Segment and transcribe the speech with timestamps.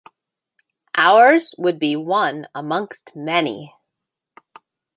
[0.97, 3.75] Ours would be one amongst many.